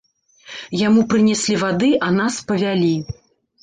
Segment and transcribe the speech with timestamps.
[0.87, 2.93] Яму прынеслі вады, а нас павялі.